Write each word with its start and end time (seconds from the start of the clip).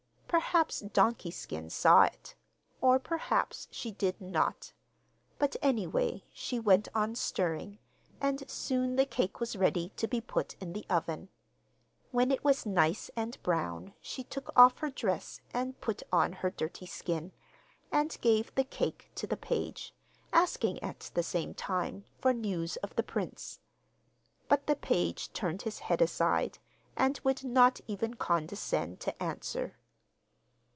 Perhaps 0.45 0.79
'Donkey 0.79 1.29
Skin' 1.29 1.69
saw 1.69 2.03
it, 2.03 2.35
or 2.79 2.99
perhaps 2.99 3.67
she 3.69 3.91
did 3.91 4.21
not; 4.21 4.71
but, 5.37 5.57
any 5.61 5.85
way, 5.85 6.23
she 6.31 6.57
went 6.57 6.87
on 6.95 7.15
stirring, 7.15 7.79
and 8.21 8.49
soon 8.49 8.95
the 8.95 9.05
cake 9.05 9.41
was 9.41 9.57
ready 9.57 9.89
to 9.97 10.07
be 10.07 10.21
put 10.21 10.55
in 10.61 10.71
the 10.71 10.85
oven. 10.89 11.27
When 12.11 12.31
it 12.31 12.45
was 12.45 12.65
nice 12.65 13.11
and 13.17 13.43
brown 13.43 13.93
she 13.99 14.23
took 14.23 14.49
off 14.57 14.77
her 14.77 14.89
dress 14.89 15.41
and 15.53 15.79
put 15.81 16.01
on 16.13 16.31
her 16.31 16.49
dirty 16.49 16.85
skin, 16.85 17.33
and 17.91 18.17
gave 18.21 18.55
the 18.55 18.63
cake 18.63 19.11
to 19.15 19.27
the 19.27 19.35
page, 19.37 19.93
asking 20.31 20.81
at 20.81 21.11
the 21.13 21.23
same 21.23 21.53
time 21.53 22.05
for 22.19 22.31
news 22.31 22.77
of 22.77 22.95
the 22.95 23.03
prince. 23.03 23.59
But 24.47 24.65
the 24.65 24.77
page 24.77 25.33
turned 25.33 25.63
his 25.63 25.79
head 25.79 26.01
aside, 26.01 26.57
and 26.95 27.19
would 27.25 27.43
not 27.43 27.81
even 27.85 28.13
condescend 28.13 29.01
to 29.01 29.21
answer. 29.21 29.75